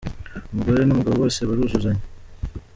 Umugore 0.51 0.81
n 0.85 0.91
‘umugabo 0.93 1.15
bose 1.21 1.39
baruzuzanya. 1.49 2.03